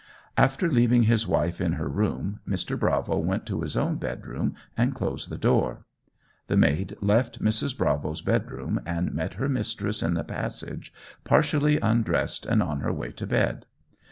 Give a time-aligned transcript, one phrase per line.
[0.35, 2.73] After leaving his wife in her room, Mr.
[2.75, 5.85] Bravo went to his own bedroom and closed the door.
[6.47, 7.77] The maid left Mrs.
[7.77, 10.91] Bravo's bedroom and met her mistress in the passage
[11.23, 13.67] partially undressed and on her way to bed.